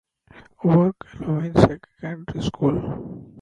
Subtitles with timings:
[0.63, 1.53] Works Alavoine
[2.01, 3.27] secondary school.